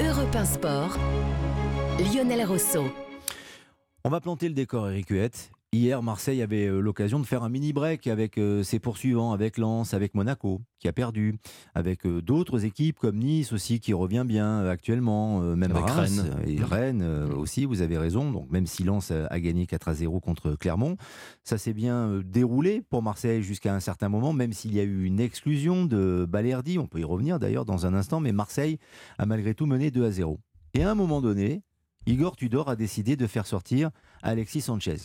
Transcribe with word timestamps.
Europe 0.00 0.34
1 0.34 0.44
Sport, 0.44 0.98
Lionel 2.00 2.44
Rousseau. 2.44 2.86
On 4.02 4.10
va 4.10 4.20
planter 4.20 4.48
le 4.48 4.54
décor, 4.54 4.90
Eric 4.90 5.08
Huette. 5.10 5.52
Hier, 5.74 6.04
Marseille 6.04 6.40
avait 6.40 6.68
euh, 6.68 6.78
l'occasion 6.78 7.18
de 7.18 7.26
faire 7.26 7.42
un 7.42 7.48
mini 7.48 7.72
break 7.72 8.06
avec 8.06 8.38
euh, 8.38 8.62
ses 8.62 8.78
poursuivants, 8.78 9.32
avec 9.32 9.58
Lens, 9.58 9.92
avec 9.92 10.14
Monaco, 10.14 10.60
qui 10.78 10.86
a 10.86 10.92
perdu, 10.92 11.36
avec 11.74 12.06
euh, 12.06 12.22
d'autres 12.22 12.64
équipes 12.64 13.00
comme 13.00 13.16
Nice 13.16 13.52
aussi, 13.52 13.80
qui 13.80 13.92
revient 13.92 14.22
bien 14.24 14.64
actuellement, 14.66 15.40
même 15.40 15.72
avec 15.72 15.90
Reims 15.90 16.20
Rennes. 16.20 16.42
et 16.46 16.62
Rennes 16.62 17.02
aussi, 17.36 17.64
vous 17.64 17.82
avez 17.82 17.98
raison. 17.98 18.30
Donc 18.30 18.52
même 18.52 18.68
si 18.68 18.84
Lens 18.84 19.10
a 19.10 19.40
gagné 19.40 19.66
4 19.66 19.88
à 19.88 19.94
0 19.94 20.20
contre 20.20 20.52
Clermont, 20.52 20.96
ça 21.42 21.58
s'est 21.58 21.72
bien 21.72 22.22
déroulé 22.24 22.80
pour 22.80 23.02
Marseille 23.02 23.42
jusqu'à 23.42 23.74
un 23.74 23.80
certain 23.80 24.08
moment, 24.08 24.32
même 24.32 24.52
s'il 24.52 24.72
y 24.76 24.78
a 24.78 24.84
eu 24.84 25.02
une 25.02 25.18
exclusion 25.18 25.86
de 25.86 26.24
Balerdi, 26.24 26.78
on 26.78 26.86
peut 26.86 27.00
y 27.00 27.04
revenir 27.04 27.40
d'ailleurs 27.40 27.64
dans 27.64 27.84
un 27.84 27.94
instant, 27.94 28.20
mais 28.20 28.30
Marseille 28.30 28.78
a 29.18 29.26
malgré 29.26 29.54
tout 29.54 29.66
mené 29.66 29.90
2 29.90 30.04
à 30.04 30.12
0. 30.12 30.38
Et 30.74 30.84
à 30.84 30.90
un 30.92 30.94
moment 30.94 31.20
donné, 31.20 31.62
Igor 32.06 32.36
Tudor 32.36 32.68
a 32.68 32.76
décidé 32.76 33.16
de 33.16 33.26
faire 33.26 33.48
sortir 33.48 33.90
Alexis 34.22 34.60
Sanchez 34.60 34.98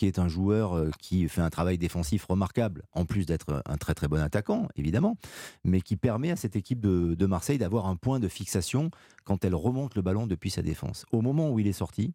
qui 0.00 0.06
est 0.06 0.18
un 0.18 0.28
joueur 0.28 0.78
euh, 0.78 0.90
qui 0.98 1.28
fait 1.28 1.42
un 1.42 1.50
travail 1.50 1.76
défensif 1.76 2.24
remarquable, 2.24 2.84
en 2.92 3.04
plus 3.04 3.26
d'être 3.26 3.62
un 3.66 3.76
très 3.76 3.92
très 3.92 4.08
bon 4.08 4.18
attaquant, 4.18 4.66
évidemment, 4.74 5.18
mais 5.62 5.82
qui 5.82 5.98
permet 5.98 6.30
à 6.30 6.36
cette 6.36 6.56
équipe 6.56 6.80
de, 6.80 7.26
Marseille 7.26 7.58
d'avoir 7.58 7.84
un 7.84 7.96
point 7.96 8.18
de 8.18 8.26
fixation 8.26 8.90
quand 9.24 9.44
elle 9.44 9.54
remonte 9.54 9.94
le 9.96 10.00
ballon 10.00 10.26
depuis 10.26 10.48
sa 10.48 10.62
défense. 10.62 11.04
Au 11.12 11.20
moment 11.20 11.50
où 11.50 11.58
il 11.58 11.66
est 11.66 11.74
sorti, 11.74 12.14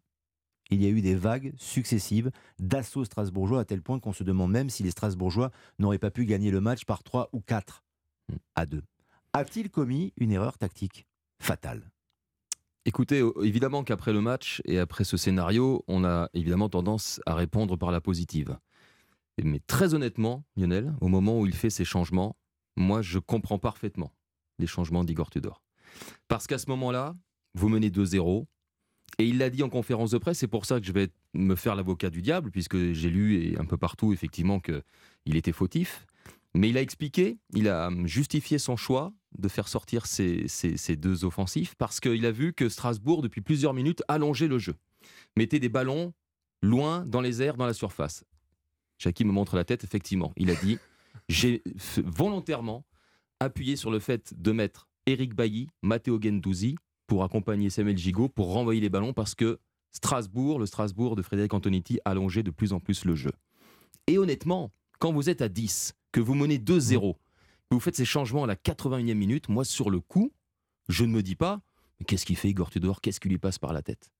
il 0.72 0.82
y 0.82 0.86
a 0.86 0.88
eu 0.88 1.00
des 1.00 1.14
vagues 1.14 1.54
successives 1.58 2.32
d'assaut 2.58 3.04
strasbourgeois 3.04 3.60
à 3.60 3.64
tel 3.64 3.82
point 3.82 4.00
qu'on 4.00 4.12
se 4.12 4.24
demande 4.24 4.50
même 4.50 4.68
si 4.68 4.82
les 4.82 4.90
Strasbourgeois 4.90 5.52
n'auraient 5.78 6.00
pas 6.00 6.10
pu 6.10 6.26
gagner 6.26 6.50
le 6.50 6.60
match 6.60 6.86
par 6.86 7.04
3 7.04 7.28
ou 7.32 7.40
4 7.40 7.84
à 8.56 8.66
2. 8.66 8.82
A-t-il 9.32 9.70
commis 9.70 10.12
une 10.16 10.32
erreur 10.32 10.58
tactique 10.58 11.06
fatale? 11.38 11.88
Écoutez, 12.88 13.20
évidemment 13.42 13.82
qu'après 13.82 14.12
le 14.12 14.20
match 14.20 14.62
et 14.64 14.78
après 14.78 15.02
ce 15.02 15.16
scénario, 15.16 15.84
on 15.88 16.04
a 16.04 16.30
évidemment 16.34 16.68
tendance 16.68 17.20
à 17.26 17.34
répondre 17.34 17.76
par 17.76 17.90
la 17.90 18.00
positive. 18.00 18.56
Mais 19.42 19.58
très 19.66 19.94
honnêtement, 19.94 20.44
Lionel, 20.56 20.94
au 21.00 21.08
moment 21.08 21.40
où 21.40 21.46
il 21.46 21.54
fait 21.56 21.68
ces 21.68 21.84
changements, 21.84 22.36
moi 22.76 23.02
je 23.02 23.18
comprends 23.18 23.58
parfaitement 23.58 24.12
les 24.60 24.68
changements 24.68 25.02
d'Igor 25.02 25.30
Tudor. 25.30 25.64
Parce 26.28 26.46
qu'à 26.46 26.58
ce 26.58 26.70
moment-là, 26.70 27.16
vous 27.54 27.68
menez 27.68 27.90
2-0, 27.90 28.46
et 29.18 29.26
il 29.26 29.38
l'a 29.38 29.50
dit 29.50 29.64
en 29.64 29.68
conférence 29.68 30.12
de 30.12 30.18
presse, 30.18 30.38
c'est 30.38 30.46
pour 30.46 30.64
ça 30.64 30.78
que 30.78 30.86
je 30.86 30.92
vais 30.92 31.08
me 31.34 31.56
faire 31.56 31.74
l'avocat 31.74 32.08
du 32.08 32.22
diable, 32.22 32.52
puisque 32.52 32.92
j'ai 32.92 33.10
lu 33.10 33.42
et 33.42 33.58
un 33.58 33.64
peu 33.64 33.76
partout 33.76 34.12
effectivement 34.12 34.60
qu'il 34.60 35.36
était 35.36 35.50
fautif. 35.50 36.06
Mais 36.56 36.70
il 36.70 36.78
a 36.78 36.80
expliqué, 36.80 37.38
il 37.52 37.68
a 37.68 37.90
justifié 38.04 38.58
son 38.58 38.76
choix 38.76 39.12
de 39.38 39.46
faire 39.46 39.68
sortir 39.68 40.06
ces, 40.06 40.46
deux 40.96 41.26
offensifs 41.26 41.74
parce 41.74 42.00
qu'il 42.00 42.24
a 42.24 42.32
vu 42.32 42.54
que 42.54 42.70
Strasbourg, 42.70 43.20
depuis 43.20 43.42
plusieurs 43.42 43.74
minutes, 43.74 44.02
allongeait 44.08 44.48
le 44.48 44.58
jeu. 44.58 44.74
Mettait 45.36 45.58
des 45.58 45.68
ballons 45.68 46.14
loin 46.62 47.04
dans 47.04 47.20
les 47.20 47.42
airs, 47.42 47.58
dans 47.58 47.66
la 47.66 47.74
surface. 47.74 48.24
Jackie 48.98 49.26
me 49.26 49.32
montre 49.32 49.54
la 49.54 49.64
tête, 49.64 49.84
effectivement. 49.84 50.32
Il 50.36 50.50
a 50.50 50.54
dit 50.54 50.78
J'ai 51.28 51.62
volontairement 51.98 52.86
appuyé 53.38 53.76
sur 53.76 53.90
le 53.90 53.98
fait 53.98 54.32
de 54.40 54.52
mettre 54.52 54.88
Eric 55.04 55.34
Bailly, 55.34 55.68
Matteo 55.82 56.18
Gendouzi 56.18 56.76
pour 57.06 57.22
accompagner 57.22 57.68
Samuel 57.68 57.98
Gigot, 57.98 58.30
pour 58.30 58.54
renvoyer 58.54 58.80
les 58.80 58.88
ballons 58.88 59.12
parce 59.12 59.34
que 59.34 59.58
Strasbourg, 59.92 60.58
le 60.58 60.64
Strasbourg 60.64 61.16
de 61.16 61.22
Frédéric 61.22 61.52
Antonetti, 61.52 61.98
allongeait 62.06 62.42
de 62.42 62.50
plus 62.50 62.72
en 62.72 62.80
plus 62.80 63.04
le 63.04 63.14
jeu. 63.14 63.32
Et 64.06 64.16
honnêtement, 64.16 64.72
quand 64.98 65.12
vous 65.12 65.28
êtes 65.28 65.42
à 65.42 65.50
10, 65.50 65.94
que 66.16 66.20
vous 66.22 66.34
menez 66.34 66.56
2-0, 66.56 67.14
vous 67.70 67.78
faites 67.78 67.94
ces 67.94 68.06
changements 68.06 68.44
à 68.44 68.46
la 68.46 68.56
81e 68.56 69.12
minute, 69.12 69.50
moi, 69.50 69.66
sur 69.66 69.90
le 69.90 70.00
coup, 70.00 70.32
je 70.88 71.04
ne 71.04 71.10
me 71.10 71.22
dis 71.22 71.34
pas, 71.36 71.60
qu'est-ce 72.06 72.24
qu'il 72.24 72.38
fait 72.38 72.48
Igor 72.48 72.70
Tudor? 72.70 73.02
Qu'est-ce 73.02 73.20
qui 73.20 73.28
lui 73.28 73.36
passe 73.36 73.58
par 73.58 73.74
la 73.74 73.82
tête? 73.82 74.10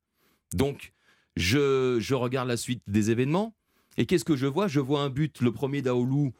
Donc, 0.53 0.93
je, 1.37 1.97
je, 1.99 2.15
regarde 2.15 2.49
la 2.49 2.59
suite 2.59 2.83
des 2.87 3.11
événements, 3.11 3.55
et 3.97 4.05
qu'est-ce 4.05 4.27
que 4.27 4.37
je 4.37 4.47
vois? 4.47 4.69
Je 4.69 4.79
vois 4.79 5.01
un 5.01 5.09
but, 5.09 5.41
le 5.41 5.53
premier 5.53 5.81
d'Aoulou, 5.81 6.35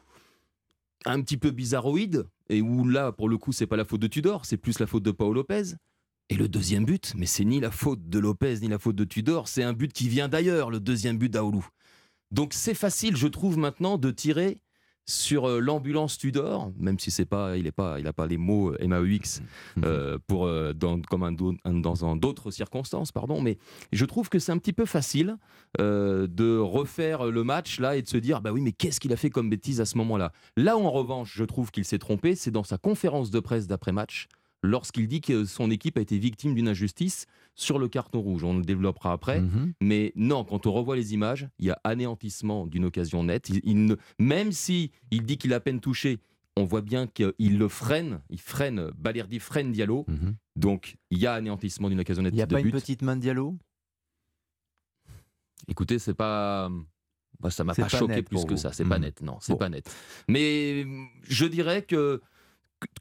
un 1.05 1.23
petit 1.23 1.37
peu 1.37 1.49
bizarroïde, 1.49 2.27
et 2.49 2.61
où 2.61 2.87
là, 2.87 3.11
pour 3.11 3.27
le 3.27 3.39
coup, 3.39 3.51
c'est 3.51 3.65
pas 3.65 3.77
la 3.77 3.85
faute 3.85 4.01
de 4.01 4.07
Tudor, 4.07 4.45
c'est 4.45 4.57
plus 4.57 4.77
la 4.77 4.85
faute 4.85 5.01
de 5.01 5.09
Paolo 5.09 5.33
Lopez. 5.33 5.73
Et 6.29 6.35
le 6.35 6.47
deuxième 6.47 6.85
but, 6.85 7.13
mais 7.17 7.25
c'est 7.25 7.45
ni 7.45 7.59
la 7.59 7.71
faute 7.71 8.07
de 8.07 8.19
Lopez 8.19 8.59
ni 8.59 8.67
la 8.67 8.77
faute 8.77 8.95
de 8.95 9.05
Tudor, 9.05 9.47
c'est 9.47 9.63
un 9.63 9.73
but 9.73 9.91
qui 9.91 10.07
vient 10.07 10.27
d'ailleurs, 10.27 10.69
le 10.69 10.79
deuxième 10.79 11.17
but 11.17 11.29
d'Aoulou. 11.29 11.67
Donc 12.29 12.53
c'est 12.53 12.75
facile, 12.75 13.15
je 13.15 13.27
trouve 13.27 13.57
maintenant, 13.57 13.97
de 13.97 14.11
tirer 14.11 14.61
sur 15.07 15.47
euh, 15.47 15.59
l'ambulance 15.59 16.17
Tudor, 16.17 16.71
même 16.77 16.99
si 16.99 17.11
c'est 17.11 17.25
pas, 17.25 17.57
il 17.57 17.63
n'a 17.63 17.71
pas, 17.71 17.99
il 17.99 18.07
a 18.07 18.13
pas 18.13 18.27
les 18.27 18.37
mots 18.37 18.73
euh, 18.73 18.87
MAUX 18.87 19.41
mhm. 19.77 19.83
euh, 19.85 20.17
pour 20.27 20.47
dans, 20.75 21.01
comme 21.01 21.35
dans 21.35 22.15
d'autres 22.15 22.51
circonstances, 22.51 23.11
pardon. 23.11 23.41
Mais 23.41 23.57
je 23.93 24.05
trouve 24.05 24.29
que 24.29 24.37
c'est 24.37 24.51
un 24.51 24.57
petit 24.57 24.73
peu 24.73 24.85
facile 24.85 25.37
de 25.79 26.57
refaire 26.57 27.25
le 27.25 27.43
match 27.43 27.79
là 27.79 27.95
et 27.95 28.01
de 28.01 28.07
se 28.07 28.17
dire 28.17 28.41
bah 28.41 28.51
oui, 28.51 28.61
mais 28.61 28.71
qu'est-ce 28.71 28.99
qu'il 28.99 29.13
a 29.13 29.17
fait 29.17 29.29
comme 29.29 29.49
bêtise 29.49 29.79
à 29.81 29.85
ce 29.85 29.97
moment-là? 29.97 30.31
Là 30.57 30.77
où 30.77 30.85
en 30.85 30.91
revanche, 30.91 31.33
je 31.35 31.43
trouve 31.43 31.71
qu'il 31.71 31.85
s'est 31.85 31.99
trompé, 31.99 32.35
c'est 32.35 32.51
dans 32.51 32.63
sa 32.63 32.77
conférence 32.77 33.31
de 33.31 33.39
presse 33.39 33.67
d'après 33.67 33.91
match 33.91 34.27
lorsqu'il 34.63 35.07
dit 35.07 35.21
que 35.21 35.45
son 35.45 35.71
équipe 35.71 35.97
a 35.97 36.01
été 36.01 36.17
victime 36.17 36.55
d'une 36.55 36.67
injustice 36.67 37.25
sur 37.55 37.79
le 37.79 37.87
carton 37.87 38.21
rouge. 38.21 38.43
On 38.43 38.57
le 38.57 38.63
développera 38.63 39.11
après. 39.11 39.41
Mhm. 39.41 39.73
Mais 39.81 40.13
non, 40.15 40.43
quand 40.43 40.65
on 40.67 40.71
revoit 40.71 40.95
les 40.95 41.13
images, 41.13 41.47
il 41.59 41.65
y 41.65 41.71
a 41.71 41.79
anéantissement 41.83 42.65
d'une 42.67 42.85
occasion 42.85 43.23
nette. 43.23 43.49
Il, 43.63 43.85
ne, 43.85 43.95
même 44.19 44.51
si 44.51 44.91
il 45.11 45.23
dit 45.23 45.37
qu'il 45.37 45.53
a 45.53 45.59
peine 45.59 45.79
touché, 45.79 46.19
on 46.55 46.65
voit 46.65 46.81
bien 46.81 47.07
qu'il 47.07 47.57
le 47.57 47.67
freine. 47.67 48.21
Il 48.29 48.39
freine, 48.39 48.91
Balerdi 48.97 49.39
freine 49.39 49.71
Diallo. 49.71 50.05
Mhm. 50.07 50.35
Donc 50.55 50.97
il 51.11 51.19
y 51.19 51.27
a 51.27 51.33
anéantissement 51.33 51.89
d'une 51.89 51.99
occasion 51.99 52.23
nette. 52.23 52.33
Il 52.33 52.37
n'y 52.37 52.41
a 52.41 52.47
pas 52.47 52.59
une 52.59 52.71
petite 52.71 53.01
main 53.01 53.15
de 53.15 53.21
Diallo? 53.21 53.57
Écoutez, 55.67 55.99
c'est 55.99 56.13
pas. 56.13 56.69
Bah, 57.39 57.51
ça 57.51 57.63
m'a 57.63 57.75
pas, 57.75 57.87
choqué 57.87 58.23
plus 58.23 58.45
que 58.45 58.55
ça. 58.55 58.71
C'est 58.73 58.85
pas 58.85 58.97
mhm. 58.97 59.05
net. 59.05 59.21
Non, 59.21 59.37
c'est 59.39 59.57
pas 59.57 59.69
net. 59.69 59.93
Mais 60.27 60.85
je 61.23 61.45
dirais 61.45 61.83
que 61.83 62.21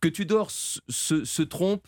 que 0.01 0.09
Tudor 0.09 0.51
se, 0.51 0.81
se, 0.89 1.43
trompe, 1.43 1.87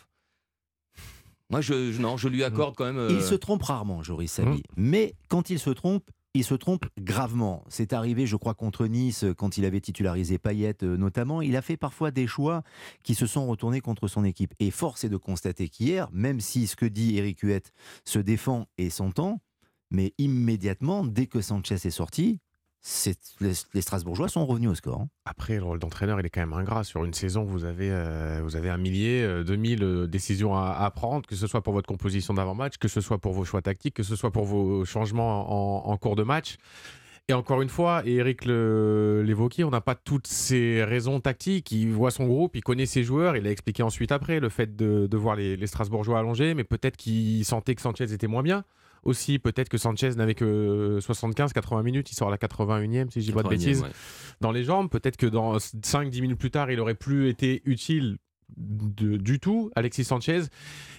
moi, 1.49 1.61
je, 1.61 1.99
non, 1.99 2.17
je 2.17 2.27
lui 2.27 2.43
accorde 2.43 2.75
quand 2.75 2.85
même. 2.85 3.07
Il 3.09 3.17
euh, 3.17 3.21
se 3.21 3.35
trompe 3.35 3.63
rarement, 3.63 4.03
Joris 4.03 4.31
Sabi. 4.31 4.49
Hum. 4.49 4.61
Mais 4.77 5.15
quand 5.27 5.49
il 5.49 5.59
se 5.59 5.71
trompe, 5.71 6.09
il 6.35 6.43
se 6.43 6.53
trompe 6.53 6.85
gravement. 6.99 7.63
C'est 7.69 7.91
arrivé, 7.91 8.27
je 8.27 8.35
crois, 8.35 8.53
contre 8.53 8.85
Nice, 8.85 9.25
quand 9.37 9.57
il 9.57 9.65
avait 9.65 9.81
titularisé 9.81 10.37
Payet 10.37 10.83
euh, 10.83 10.95
notamment. 10.95 11.41
Il 11.41 11.55
a 11.55 11.61
fait 11.61 11.77
parfois 11.77 12.11
des 12.11 12.27
choix 12.27 12.63
qui 13.03 13.15
se 13.15 13.25
sont 13.25 13.47
retournés 13.47 13.81
contre 13.81 14.07
son 14.07 14.23
équipe. 14.23 14.53
Et 14.59 14.69
force 14.69 15.03
est 15.03 15.09
de 15.09 15.17
constater 15.17 15.69
qu'hier, 15.69 16.07
même 16.11 16.39
si 16.39 16.67
ce 16.67 16.75
que 16.75 16.85
dit 16.85 17.17
Eric 17.17 17.39
Huette 17.39 17.73
se 18.05 18.19
défend 18.19 18.67
et 18.77 18.91
s'entend, 18.91 19.41
mais 19.89 20.13
immédiatement, 20.19 21.03
dès 21.03 21.25
que 21.25 21.41
Sanchez 21.41 21.75
est 21.75 21.89
sorti, 21.89 22.39
les, 23.41 23.81
Strasbourgeois 23.81 24.29
sont 24.29 24.45
revenus 24.45 24.69
au 24.69 24.75
score. 24.75 25.01
Hein. 25.01 25.09
Après, 25.25 25.55
le 25.57 25.63
rôle 25.63 25.79
d'entraîneur, 25.79 26.19
il 26.19 26.25
est 26.25 26.29
quand 26.29 26.41
même 26.41 26.53
ingrat. 26.53 26.83
Sur 26.83 27.03
une 27.03 27.13
saison, 27.13 27.43
vous 27.43 27.65
avez, 27.65 27.91
euh, 27.91 28.39
vous 28.43 28.55
avez 28.55 28.69
un 28.69 28.77
millier, 28.77 29.21
euh, 29.21 29.43
2000 29.43 29.83
euh, 29.83 30.07
décisions 30.07 30.55
à, 30.55 30.89
prendre, 30.91 31.27
que 31.27 31.35
ce 31.35 31.45
soit 31.45 31.61
pour 31.61 31.73
votre 31.73 31.87
composition 31.87 32.33
d'avant-match, 32.33 32.77
que 32.77 32.87
ce 32.87 33.01
soit 33.01 33.17
pour 33.17 33.33
vos 33.33 33.43
choix 33.43 33.61
tactiques, 33.61 33.95
que 33.95 34.03
ce 34.03 34.15
soit 34.15 34.31
pour 34.31 34.45
vos 34.45 34.85
changements 34.85 35.89
en, 35.89 35.97
cours 35.97 36.15
de 36.15 36.23
match. 36.23 36.55
Et 37.27 37.33
encore 37.33 37.61
une 37.61 37.69
fois, 37.69 38.01
et 38.05 38.15
Eric 38.15 38.45
l'évoquait, 38.45 39.63
on 39.63 39.69
n'a 39.69 39.81
pas 39.81 39.93
toutes 39.93 40.25
ces 40.25 40.83
raisons 40.83 41.19
tactiques. 41.19 41.71
Il 41.71 41.91
voit 41.91 42.09
son 42.09 42.25
groupe, 42.25 42.55
il 42.55 42.63
connaît 42.63 42.87
ses 42.87 43.03
joueurs. 43.03 43.37
Il 43.37 43.45
a 43.45 43.51
expliqué 43.51 43.83
ensuite 43.83 44.11
après 44.11 44.39
le 44.39 44.49
fait 44.49 44.75
de, 44.75 45.05
de 45.05 45.17
voir 45.17 45.35
les, 45.35 45.55
les 45.55 45.67
Strasbourgeois 45.67 46.17
allongés, 46.17 46.55
mais 46.55 46.63
peut-être 46.63 46.97
qu'il 46.97 47.45
sentait 47.45 47.75
que 47.75 47.81
Sanchez 47.81 48.11
était 48.13 48.27
moins 48.27 48.41
bien 48.41 48.63
aussi. 49.03 49.39
Peut-être 49.39 49.69
que 49.69 49.77
Sanchez 49.77 50.11
n'avait 50.15 50.35
que 50.35 50.99
75-80 51.01 51.83
minutes, 51.83 52.11
il 52.11 52.15
sort 52.15 52.27
à 52.27 52.31
la 52.31 52.37
81e, 52.37 53.09
si 53.09 53.21
je 53.21 53.27
dis 53.27 53.31
pas 53.31 53.43
de 53.43 53.49
bêtises, 53.49 53.83
dans 54.41 54.51
les 54.51 54.63
jambes. 54.63 54.89
Peut-être 54.89 55.17
que 55.17 55.27
dans 55.27 55.57
5-10 55.57 56.21
minutes 56.21 56.39
plus 56.39 56.51
tard, 56.51 56.71
il 56.71 56.79
aurait 56.79 56.95
plus 56.95 57.29
été 57.29 57.61
utile 57.65 58.17
du 58.57 59.39
tout, 59.39 59.71
Alexis 59.75 60.03
Sanchez. 60.03 60.43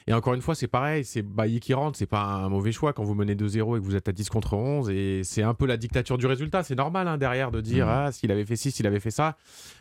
Et 0.07 0.13
encore 0.13 0.35
une 0.35 0.41
fois, 0.41 0.55
c'est 0.55 0.67
pareil, 0.67 1.05
c'est 1.05 1.23
Bailly 1.23 1.61
qui 1.61 1.75
rentre, 1.75 1.97
c'est 1.97 2.07
pas 2.07 2.23
un 2.23 2.49
mauvais 2.49 2.73
choix 2.73 2.93
quand 2.93 3.05
vous 3.05 3.15
menez 3.15 3.35
2-0 3.35 3.77
et 3.77 3.81
que 3.81 3.85
vous 3.85 3.95
êtes 3.95 4.09
à 4.09 4.13
10 4.13 4.29
contre 4.29 4.55
11. 4.55 4.91
Et 4.91 5.23
c'est 5.25 5.43
un 5.43 5.55
peu 5.55 5.67
la 5.67 5.77
dictature 5.77 6.19
du 6.19 6.27
résultat. 6.27 6.63
C'est 6.63 6.75
normal 6.75 7.07
hein, 7.07 7.19
derrière 7.19 7.51
de 7.51 7.61
dire 7.61 7.87
mmh. 7.87 7.91
ah, 7.91 8.13
s'il 8.13 8.33
avait 8.33 8.45
fait 8.45 8.57
ci, 8.57 8.71
s'il 8.71 8.87
avait 8.87 9.01
fait 9.01 9.11
ça. 9.11 9.37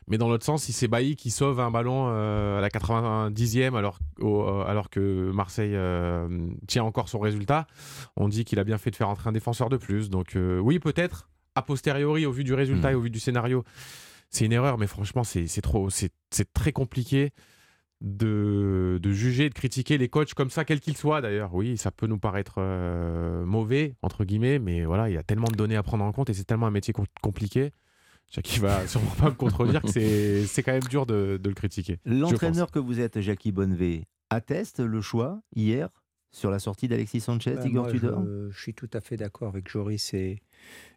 Mais 0.08 0.18
dans 0.18 0.28
l'autre 0.28 0.46
sens, 0.46 0.64
si 0.64 0.74
c'est 0.74 0.88
Bailly 0.88 1.16
qui 1.16 1.32
sauve 1.32 1.60
un 1.60 1.72
ballon 1.72 2.08
euh, 2.10 2.58
à 2.58 2.62
la 2.62 2.70
90e 2.70 3.76
alors, 3.76 4.00
euh, 4.22 4.64
alors 4.66 4.90
que 4.90 5.32
Marseille 5.32 5.76
euh, 5.76 6.28
tient 6.68 6.84
encore 6.84 7.10
son 7.10 7.20
résultat, 7.20 7.66
on 8.16 8.28
dit 8.28 8.46
qu'il 8.46 8.60
a 8.60 8.64
bien 8.64 8.78
fait 8.78 8.92
de 8.92 8.96
faire 8.96 9.10
entrer 9.10 9.30
un 9.30 9.34
défenseur 9.34 9.70
de 9.70 9.78
plus. 9.78 10.10
Donc 10.10 10.38
oui, 10.62 10.80
peut-être, 10.80 11.30
a 11.56 11.62
posteriori, 11.62 12.26
au 12.26 12.32
vu 12.32 12.44
du 12.44 12.54
résultat 12.54 12.90
mmh. 12.90 12.92
et 12.92 12.96
au 12.96 13.02
vu 13.02 13.10
du 13.10 13.20
scénario, 13.20 13.64
c'est 14.30 14.46
une 14.46 14.54
erreur, 14.54 14.78
mais 14.78 14.88
franchement, 14.88 15.24
c'est 15.24 15.62
trop, 15.62 15.90
c'est 15.90 16.12
très 16.54 16.72
compliqué 16.72 17.32
de, 18.02 19.00
juger, 19.12 19.50
de 19.50 19.54
critiquer 19.54 19.98
les 19.98 20.10
coachs 20.10 20.34
comme 20.34 20.50
ça, 20.50 20.66
quels 20.66 20.80
qu'ils 20.80 20.98
soient 20.98 21.22
d'ailleurs. 21.22 21.54
Oui, 21.54 21.78
ça 21.78 21.92
peut 21.92 22.08
nous 22.08 22.20
paraître 22.20 22.56
euh, 22.58 23.46
mauvais, 23.46 23.96
entre 24.02 24.24
guillemets, 24.24 24.60
mais 24.60 24.86
voilà, 24.86 25.10
il 25.10 25.16
y 25.16 25.18
a 25.18 25.24
tellement 25.24 25.48
de 25.48 25.56
données 25.56 25.76
à 25.76 25.84
prendre 25.84 26.04
en 26.04 26.12
compte 26.12 26.30
et 26.30 26.34
c'est 26.34 26.46
tellement 26.46 26.68
un 26.68 26.72
métier 26.72 26.94
compliqué. 27.22 27.72
Jackie 28.30 28.60
va 28.60 28.88
sûrement 28.88 29.12
pas 29.12 29.30
me 29.30 29.36
contredire 29.36 29.82
que 29.82 30.46
c'est 30.46 30.64
quand 30.64 30.72
même 30.72 30.84
dur 30.84 31.06
de, 31.06 31.40
le 31.44 31.54
critiquer. 31.54 32.00
L'entraîneur 32.06 32.72
que 32.72 32.80
vous 32.80 33.00
êtes, 33.00 33.20
Jackie 33.22 33.52
Bonnevé, 33.52 34.06
atteste 34.30 34.80
le 34.80 35.02
choix 35.02 35.42
hier 35.56 35.90
sur 36.32 36.52
la 36.52 36.60
sortie 36.60 36.88
d'Alexis 36.88 37.22
Sanchez, 37.22 37.56
Ben, 37.56 37.68
Igor 37.68 37.86
moi, 37.86 37.92
Tudor? 37.92 38.24
je, 38.24 38.52
je 38.52 38.62
suis 38.62 38.76
tout 38.76 38.90
à 38.94 39.02
fait 39.02 39.18
d'accord 39.18 39.48
avec 39.48 39.68
Joris 39.68 40.14
et, 40.14 40.44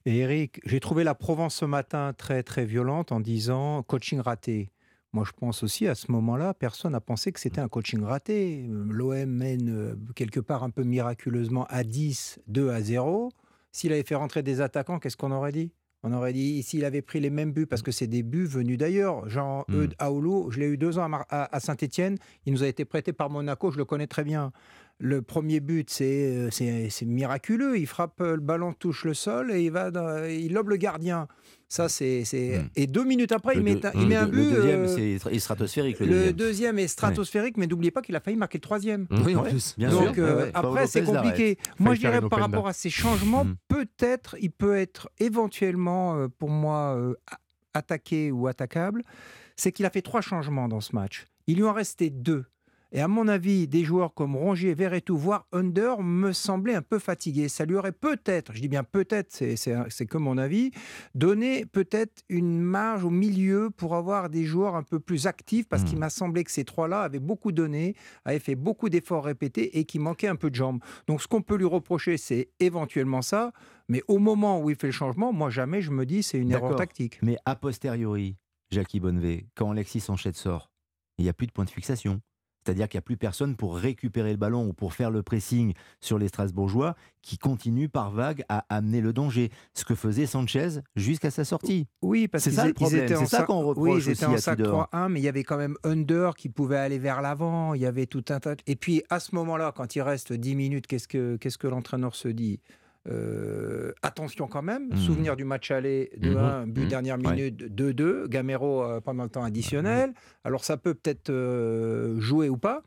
et 0.04 0.18
Eric. 0.18 0.60
J'ai 0.66 0.78
trouvé 0.78 1.04
la 1.04 1.14
Provence 1.14 1.54
ce 1.54 1.64
matin 1.64 2.12
très 2.12 2.42
très 2.42 2.66
violente 2.66 3.12
en 3.12 3.20
disant 3.20 3.82
coaching 3.82 4.20
raté. 4.20 4.70
Moi, 5.14 5.24
je 5.26 5.32
pense 5.32 5.62
aussi 5.62 5.86
à 5.86 5.94
ce 5.94 6.10
moment-là, 6.10 6.54
personne 6.54 6.92
n'a 6.92 7.00
pensé 7.00 7.32
que 7.32 7.40
c'était 7.40 7.60
un 7.60 7.68
coaching 7.68 8.02
raté. 8.02 8.66
Euh, 8.66 8.84
L'OM 8.88 9.26
mène 9.26 9.68
euh, 9.68 9.94
quelque 10.14 10.40
part 10.40 10.62
un 10.64 10.70
peu 10.70 10.84
miraculeusement 10.84 11.66
à 11.68 11.84
10, 11.84 12.40
2 12.46 12.70
à 12.70 12.80
0. 12.80 13.30
S'il 13.72 13.92
avait 13.92 14.04
fait 14.04 14.14
rentrer 14.14 14.42
des 14.42 14.62
attaquants, 14.62 14.98
qu'est-ce 14.98 15.18
qu'on 15.18 15.32
aurait 15.32 15.52
dit? 15.52 15.70
On 16.02 16.12
aurait 16.14 16.32
dit 16.32 16.62
s'il 16.62 16.84
avait 16.86 17.02
pris 17.02 17.20
les 17.20 17.28
mêmes 17.30 17.52
buts, 17.52 17.66
parce 17.66 17.82
que 17.82 17.92
c'est 17.92 18.06
des 18.06 18.22
buts 18.22 18.46
venus 18.46 18.78
d'ailleurs. 18.78 19.28
Jean 19.28 19.64
Mm. 19.68 19.74
Eudes 19.82 19.94
Aoulou, 19.98 20.50
je 20.50 20.60
l'ai 20.60 20.66
eu 20.66 20.76
deux 20.78 20.98
ans 20.98 21.08
à, 21.28 21.60
Saint-Etienne. 21.60 22.16
Il 22.46 22.54
nous 22.54 22.62
a 22.62 22.66
été 22.66 22.84
prêté 22.86 23.12
par 23.12 23.28
Monaco, 23.30 23.70
je 23.70 23.76
le 23.78 23.84
connais 23.84 24.06
très 24.08 24.24
bien. 24.24 24.50
Le 24.98 25.20
premier 25.22 25.60
but, 25.60 25.90
c'est 25.90 26.26
euh, 26.36 26.48
c'est 26.50 26.88
c'est 26.90 27.04
miraculeux. 27.06 27.78
Il 27.78 27.86
frappe 27.86 28.20
le 28.20 28.36
ballon, 28.38 28.72
touche 28.72 29.04
le 29.04 29.14
sol 29.14 29.52
et 29.52 29.62
il 29.62 29.70
va, 29.70 29.90
dans- 29.90 30.24
il 30.24 30.52
lobe 30.54 30.70
le 30.70 30.76
gardien. 30.76 31.28
Ça, 31.72 31.88
c'est 31.88 32.24
c'est- 32.26 32.58
Mm. 32.58 32.68
et 32.76 32.86
deux 32.86 33.02
minutes 33.04 33.32
après, 33.32 33.54
il 33.56 33.62
met, 33.62 33.76
deux- 33.76 33.88
un- 33.88 33.92
il 33.94 34.06
met 34.06 34.16
un 34.16 34.26
le- 34.26 34.30
but. 34.30 34.44
Le 34.44 34.50
deuxième, 34.56 34.84
euh, 34.84 35.30
est 35.30 35.38
stratosphérique. 35.38 36.00
Le, 36.00 36.04
le 36.06 36.12
deuxième. 36.12 36.32
deuxième 36.36 36.78
est 36.78 36.86
stratosphérique, 36.86 37.56
mais 37.56 37.66
n'oubliez 37.66 37.90
pas 37.90 38.02
qu'il 38.02 38.14
a 38.14 38.20
failli 38.20 38.36
marquer 38.36 38.58
le 38.58 38.62
troisième. 38.62 39.06
Oui, 39.24 39.34
en 39.34 39.42
plus. 39.42 39.74
bien 39.78 39.88
Donc 39.90 40.14
sûr. 40.14 40.22
euh, 40.24 40.42
Ouais, 40.44 40.50
après, 40.52 40.86
c'est 40.86 41.02
compliqué. 41.02 41.56
Moi, 41.78 41.94
je 41.94 42.00
dirais 42.00 42.20
par 42.28 42.40
rapport 42.40 42.68
à 42.68 42.74
ces 42.74 42.90
changements, 42.90 43.46
Mm. 43.46 43.54
peut-être, 43.68 44.36
il 44.42 44.50
peut 44.50 44.76
être 44.76 45.08
éventuellement, 45.18 46.16
euh, 46.16 46.28
pour 46.28 46.50
moi, 46.50 46.94
euh, 46.94 47.14
attaqué 47.72 48.30
ou 48.30 48.48
attaquable. 48.48 49.02
C'est 49.56 49.72
qu'il 49.72 49.86
a 49.86 49.90
fait 49.90 50.02
trois 50.02 50.20
changements 50.20 50.68
dans 50.68 50.82
ce 50.82 50.94
match. 50.94 51.24
Il 51.46 51.56
lui 51.56 51.64
en 51.64 51.72
restait 51.72 52.10
deux. 52.10 52.44
Et 52.94 53.00
à 53.00 53.08
mon 53.08 53.26
avis, 53.26 53.66
des 53.68 53.84
joueurs 53.84 54.12
comme 54.12 54.36
Rongier, 54.36 54.74
Verretou, 54.74 55.16
voire 55.16 55.46
Under 55.52 56.02
me 56.02 56.32
semblaient 56.32 56.74
un 56.74 56.82
peu 56.82 56.98
fatigués. 56.98 57.48
Ça 57.48 57.64
lui 57.64 57.74
aurait 57.76 57.92
peut-être, 57.92 58.52
je 58.54 58.60
dis 58.60 58.68
bien 58.68 58.84
peut-être, 58.84 59.32
c'est- 59.32 60.06
que 60.06 60.18
mon 60.18 60.36
avis, 60.36 60.72
donné 61.14 61.64
peut-être 61.64 62.22
une 62.28 62.60
marge 62.60 63.04
au 63.04 63.10
milieu 63.10 63.70
pour 63.70 63.94
avoir 63.94 64.28
des 64.28 64.44
joueurs 64.44 64.74
un 64.76 64.82
peu 64.82 65.00
plus 65.00 65.26
actifs, 65.26 65.66
parce 65.68 65.84
qu'il 65.84 65.98
m'a 65.98 66.10
semblé 66.10 66.44
que 66.44 66.50
ces 66.50 66.64
trois-là 66.64 67.00
avaient 67.02 67.18
beaucoup 67.18 67.50
donné, 67.52 67.94
avaient 68.26 68.38
fait 68.38 68.56
beaucoup 68.56 68.88
d'efforts 68.90 69.24
répétés 69.24 69.78
et 69.78 69.84
qu'il 69.84 70.00
manquait 70.02 70.28
un 70.28 70.36
peu 70.36 70.50
de 70.50 70.54
jambes. 70.54 70.80
Donc 71.06 71.22
ce 71.22 71.28
qu'on 71.28 71.40
peut 71.42 71.56
lui 71.56 71.64
reprocher, 71.64 72.18
c'est 72.18 72.50
éventuellement 72.60 73.22
ça. 73.22 73.52
Mais 73.88 74.02
au 74.06 74.18
moment 74.18 74.60
où 74.60 74.68
il 74.70 74.76
fait 74.76 74.88
le 74.88 74.92
changement, 74.92 75.32
moi 75.32 75.48
jamais 75.50 75.80
je 75.80 75.90
me 75.92 76.04
dis 76.04 76.22
c'est 76.22 76.38
une 76.38 76.50
erreur 76.50 76.70
tactique. 76.76 77.18
Mais 77.22 77.36
a 77.46 77.56
posteriori, 77.56 78.36
Jackie 78.70 79.00
Bonnevet, 79.00 79.46
quand 79.54 79.70
Alexis 79.70 80.00
Sanchez 80.00 80.32
sort, 80.34 80.70
il 81.18 81.24
n'y 81.24 81.28
a 81.30 81.32
plus 81.32 81.46
de 81.46 81.52
point 81.52 81.64
de 81.64 81.70
fixation. 81.70 82.20
C'est-à-dire 82.64 82.88
qu'il 82.88 82.96
n'y 82.98 83.00
a 83.00 83.02
plus 83.02 83.16
personne 83.16 83.56
pour 83.56 83.76
récupérer 83.76 84.30
le 84.30 84.36
ballon 84.36 84.68
ou 84.68 84.72
pour 84.72 84.94
faire 84.94 85.10
le 85.10 85.22
pressing 85.22 85.72
sur 86.00 86.18
les 86.18 86.28
Strasbourgeois 86.28 86.94
qui 87.20 87.36
continuent 87.38 87.88
par 87.88 88.10
vague 88.12 88.44
à 88.48 88.64
amener 88.68 89.00
le 89.00 89.12
danger. 89.12 89.50
Ce 89.74 89.84
que 89.84 89.94
faisait 89.94 90.26
Sanchez 90.26 90.80
jusqu'à 90.96 91.30
sa 91.30 91.44
sortie. 91.44 91.86
Oui, 92.02 92.28
parce 92.28 92.44
C'est 92.44 92.50
qu'ils 92.50 92.58
ça 92.58 92.66
le 92.66 92.72
problème, 92.74 93.08
c'est 93.08 93.26
ça 93.26 93.42
qu'on 93.42 93.60
reproche 93.62 93.84
oui, 93.88 93.90
ils 93.94 93.96
aussi 93.98 94.10
étaient 94.12 94.26
en 94.26 94.34
à 94.34 94.38
sac 94.38 94.56
Tudor. 94.58 94.88
3-1, 94.92 95.08
mais 95.08 95.20
il 95.20 95.24
y 95.24 95.28
avait 95.28 95.44
quand 95.44 95.56
même 95.56 95.76
Under 95.84 96.34
qui 96.36 96.48
pouvait 96.48 96.76
aller 96.76 96.98
vers 96.98 97.20
l'avant. 97.22 97.74
Il 97.74 97.80
y 97.80 97.86
avait 97.86 98.06
tout 98.06 98.24
un 98.28 98.38
tas. 98.40 98.54
de- 98.54 98.62
Et 98.66 98.76
puis 98.76 99.02
à 99.10 99.18
ce 99.20 99.34
moment-là, 99.34 99.72
quand 99.74 99.96
il 99.96 100.02
reste 100.02 100.32
10 100.32 100.54
minutes, 100.54 100.86
qu'est-ce 100.86 101.08
que 101.08 101.36
qu'est-ce 101.36 101.58
que 101.58 101.66
l'entraîneur 101.66 102.14
se 102.14 102.28
dit? 102.28 102.60
Euh, 103.08 103.92
attention 104.02 104.46
quand 104.46 104.62
même, 104.62 104.90
Mhm. 104.90 104.96
souvenir 104.96 105.34
du 105.36 105.44
match 105.44 105.72
aller 105.72 106.10
de 106.16 106.30
Mhm. 106.30 106.36
1, 106.38 106.66
but 106.68 106.82
Mhm. 106.82 106.88
dernière 106.88 107.18
minute 107.18 107.56
2-2, 107.74 108.28
Gamero 108.28 108.82
euh, 108.84 109.00
pendant 109.00 109.24
le 109.24 109.28
temps 109.28 109.42
additionnel. 109.42 110.14
Alors 110.44 110.62
ça 110.64 110.76
peut 110.76 110.94
peut-être 110.94 111.30
euh, 111.30 112.20
jouer 112.20 112.48
ou 112.48 112.56
pas, 112.56 112.84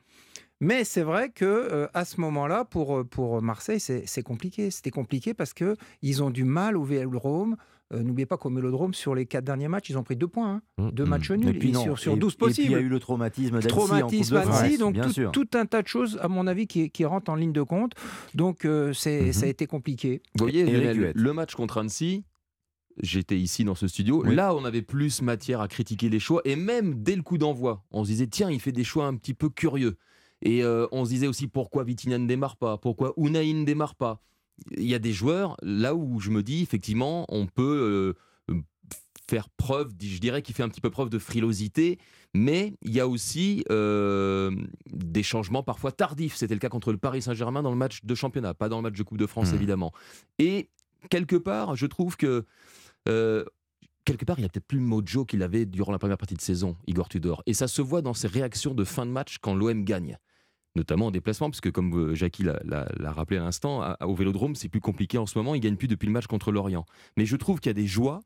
mais 0.61 0.83
c'est 0.83 1.03
vrai 1.03 1.29
que 1.29 1.45
euh, 1.45 1.87
à 1.93 2.05
ce 2.05 2.19
moment-là, 2.21 2.65
pour, 2.65 2.97
euh, 2.99 3.03
pour 3.03 3.41
Marseille, 3.41 3.79
c'est 3.79 4.03
c'est 4.07 4.23
compliqué. 4.23 4.71
C'était 4.71 4.91
compliqué 4.91 5.33
parce 5.33 5.53
que 5.53 5.75
ils 6.01 6.23
ont 6.23 6.29
du 6.29 6.43
mal 6.43 6.77
au 6.77 6.83
Vélodrome. 6.83 7.55
Euh, 7.93 8.01
N'oubliez 8.01 8.25
pas 8.25 8.37
qu'au 8.37 8.49
Vélodrome, 8.49 8.95
sur 8.95 9.13
les 9.13 9.27
quatre 9.27 9.43
derniers 9.43 9.67
matchs, 9.67 9.91
ils 9.91 9.97
ont 9.97 10.03
pris 10.03 10.15
deux 10.15 10.27
points, 10.27 10.55
hein. 10.55 10.61
Mm. 10.85 10.91
deux 10.91 11.05
Mm. 11.05 11.09
matchs 11.09 11.29
Et 11.31 11.37
nuls 11.37 11.59
puis 11.59 11.69
et 11.69 11.71
non. 11.71 11.83
sur, 11.83 11.99
sur 11.99 12.13
Et- 12.13 12.17
12 12.17 12.33
Et 12.33 12.37
puis 12.37 12.45
il 12.45 12.49
y 12.49 12.65
a 12.65 12.69
possibles. 12.69 12.79
eu 12.81 12.89
le 12.89 12.99
traumatisme 12.99 13.51
d'Annecy 13.51 13.67
Traumatisme 13.67 14.33
de 14.33 14.39
Annecy, 14.39 14.57
France, 14.57 14.77
donc 14.79 14.93
bien 14.93 15.03
tout, 15.03 15.11
sûr. 15.13 15.31
tout 15.31 15.47
un 15.53 15.65
tas 15.67 15.83
de 15.83 15.87
choses, 15.87 16.17
à 16.21 16.27
mon 16.27 16.47
avis, 16.47 16.65
qui, 16.65 16.89
qui 16.89 17.05
rentrent 17.05 17.29
en 17.29 17.35
ligne 17.35 17.53
de 17.53 17.61
compte. 17.61 17.91
Donc 18.33 18.65
euh, 18.65 18.91
c'est 18.93 19.21
Mhm. 19.27 19.33
ça 19.33 19.45
a 19.45 19.49
été 19.49 19.67
compliqué. 19.67 20.21
Vous 20.35 20.45
voyez, 20.45 20.63
Lionel, 20.65 21.11
le 21.13 21.33
match 21.33 21.53
contre 21.53 21.77
Annecy, 21.77 22.23
j'étais 23.03 23.37
ici 23.37 23.63
dans 23.63 23.75
ce 23.75 23.87
studio. 23.87 24.23
Oui. 24.25 24.33
Là, 24.35 24.55
on 24.55 24.65
avait 24.65 24.81
plus 24.81 25.21
matière 25.21 25.61
à 25.61 25.67
critiquer 25.67 26.09
les 26.09 26.19
choix. 26.19 26.41
Et 26.45 26.55
même 26.55 27.03
dès 27.03 27.15
le 27.15 27.21
coup 27.21 27.37
d'envoi, 27.37 27.83
on 27.91 28.03
se 28.03 28.09
disait, 28.09 28.27
tiens, 28.27 28.49
il 28.49 28.59
fait 28.59 28.71
des 28.71 28.83
choix 28.83 29.05
un 29.05 29.15
petit 29.15 29.33
peu 29.35 29.49
curieux. 29.49 29.95
Et 30.45 30.63
euh, 30.63 30.87
on 30.91 31.03
se 31.05 31.09
disait 31.09 31.27
aussi 31.27 31.47
pourquoi 31.47 31.83
Vitinha 31.83 32.17
ne 32.17 32.27
démarre 32.27 32.55
pas, 32.55 32.77
pourquoi 32.77 33.13
Unai 33.17 33.51
ne 33.53 33.65
démarre 33.65 33.95
pas? 33.95 34.21
Il 34.77 34.85
y 34.85 34.93
a 34.93 34.99
des 34.99 35.11
joueurs, 35.11 35.57
là 35.63 35.95
où 35.95 36.19
je 36.21 36.29
me 36.29 36.41
dis, 36.43 36.61
effectivement, 36.61 37.25
on 37.29 37.45
peut 37.47 38.15
euh, 38.49 38.61
faire 39.27 39.49
preuve, 39.49 39.91
je 39.99 40.19
dirais 40.19 40.41
qu'il 40.43 40.53
fait 40.55 40.63
un 40.63 40.69
petit 40.69 40.81
peu 40.81 40.91
preuve 40.91 41.09
de 41.09 41.17
frilosité, 41.19 41.97
mais 42.35 42.73
il 42.83 42.93
y 42.93 42.99
a 42.99 43.07
aussi 43.07 43.65
euh, 43.71 44.51
des 44.93 45.23
changements 45.23 45.63
parfois 45.63 45.91
tardifs. 45.91 46.35
C'était 46.35 46.53
le 46.53 46.59
cas 46.59 46.69
contre 46.69 46.91
le 46.91 46.99
Paris 46.99 47.23
Saint-Germain 47.23 47.63
dans 47.63 47.71
le 47.71 47.75
match 47.75 48.05
de 48.05 48.15
championnat, 48.15 48.53
pas 48.53 48.69
dans 48.69 48.77
le 48.77 48.83
match 48.83 48.97
de 48.97 49.03
Coupe 49.03 49.17
de 49.17 49.25
France, 49.25 49.49
Mhm. 49.49 49.55
évidemment. 49.55 49.91
Et 50.37 50.69
quelque 51.09 51.35
part, 51.35 51.75
je 51.75 51.87
trouve 51.87 52.15
que. 52.17 52.45
quelque 54.05 54.25
part, 54.25 54.37
il 54.37 54.45
a 54.45 54.49
peut-être 54.49 54.67
plus 54.67 54.77
le 54.77 54.83
mojo 54.85 55.25
qu'il 55.25 55.41
avait 55.41 55.65
durant 55.65 55.91
la 55.91 55.97
première 55.97 56.17
partie 56.19 56.35
de 56.35 56.41
saison, 56.41 56.77
Igor 56.85 57.09
Tudor. 57.09 57.41
Et 57.47 57.55
ça 57.55 57.67
se 57.67 57.81
voit 57.81 58.03
dans 58.03 58.13
ses 58.13 58.27
réactions 58.27 58.75
de 58.75 58.83
fin 58.83 59.05
de 59.07 59.11
match 59.11 59.39
quand 59.41 59.55
l'OM 59.55 59.83
gagne. 59.83 60.19
Notamment 60.75 61.07
en 61.07 61.11
déplacement, 61.11 61.49
puisque 61.49 61.71
comme 61.71 61.93
euh, 61.97 62.15
Jackie 62.15 62.43
l'a- 62.43 62.87
rappelé 63.11 63.39
à 63.39 63.43
l'instant, 63.43 63.95
au 64.01 64.13
Vélodrome, 64.13 64.55
c'est 64.55 64.67
plus 64.69 64.81
compliqué 64.81 65.17
en 65.17 65.25
ce 65.25 65.37
moment. 65.37 65.55
Il 65.55 65.61
gagne 65.61 65.77
plus 65.77 65.87
depuis 65.87 66.05
le 66.07 66.11
match 66.11 66.27
contre 66.27 66.51
Lorient. 66.51 66.85
Mais 67.15 67.25
je 67.25 67.35
trouve 67.37 67.59
qu'il 67.61 67.69
y 67.69 67.71
a 67.71 67.73
des 67.73 67.87
joies 67.87 68.21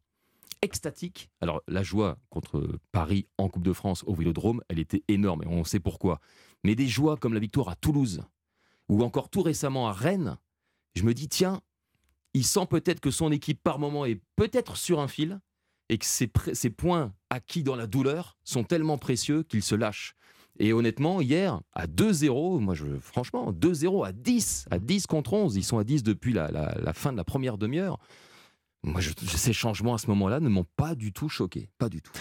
extatiques. 0.62 1.30
Alors, 1.42 1.62
la 1.68 1.84
joie 1.84 2.18
contre 2.30 2.68
Paris 2.92 3.28
en 3.38 3.50
Coupe 3.50 3.64
de 3.64 3.74
France 3.74 4.04
au 4.08 4.14
Vélodrome, 4.16 4.62
elle 4.68 4.80
était 4.80 5.04
énorme 5.08 5.44
et 5.44 5.48
on 5.48 5.64
sait 5.64 5.80
pourquoi. 5.80 6.20
Mais 6.64 6.76
des 6.76 6.88
joies 6.88 7.18
comme 7.18 7.34
la 7.34 7.40
victoire 7.40 7.70
à 7.70 7.76
Toulouse 7.76 8.22
ou 8.90 9.04
encore 9.04 9.30
tout 9.30 9.44
récemment 9.44 9.88
à 9.88 9.94
Rennes, 9.94 10.38
je 10.96 11.04
me 11.04 11.14
dis, 11.14 11.30
tiens, 11.30 11.62
il 12.34 12.44
sent 12.44 12.66
peut-être 12.70 13.00
que 13.00 13.12
son 13.12 13.32
équipe 13.32 13.62
par 13.62 13.80
moment 13.80 14.06
est 14.06 14.20
peut-être 14.36 14.76
sur 14.76 15.00
un 15.00 15.08
fil 15.08 15.40
et 15.90 15.98
que 15.98 16.06
ses, 16.06 16.30
ses 16.54 16.70
points 16.72 17.14
acquis 17.30 17.64
dans 17.64 17.76
la 17.76 17.88
douleur 17.88 18.38
sont 18.44 18.64
tellement 18.64 18.98
précieux 18.98 19.44
qu'il 19.44 19.64
se 19.64 19.76
lâche. 19.76 20.16
Et 20.60 20.74
honnêtement, 20.74 21.22
hier, 21.22 21.62
à 21.74 21.88
2-0, 21.88 22.60
moi, 22.60 22.74
je, 22.74 22.86
franchement, 23.00 23.54
2-0 23.54 24.06
à 24.06 24.12
10, 24.12 24.66
à 24.70 24.80
10 24.80 25.08
contre 25.08 25.34
11, 25.34 25.56
ils 25.56 25.64
sont 25.64 25.78
à 25.78 25.86
10 25.86 26.04
depuis 26.04 26.34
la, 26.34 26.52
fin 26.94 27.14
de 27.14 27.18
la 27.18 27.24
première 27.24 27.58
demi-heure. 27.58 27.98
Moi, 28.84 29.02
ces 29.02 29.54
changements 29.54 29.96
à 29.96 29.98
ce 29.98 30.08
moment-là 30.08 30.40
ne 30.40 30.50
m'ont 30.50 30.66
pas 30.76 30.96
du 30.96 31.14
tout 31.14 31.30
choqué. 31.30 31.70
Pas 31.78 31.90
du 31.90 32.02
tout. 32.02 32.12